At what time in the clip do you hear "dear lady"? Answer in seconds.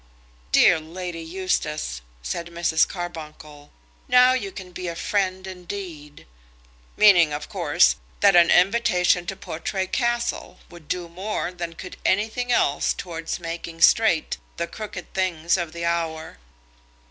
0.51-1.21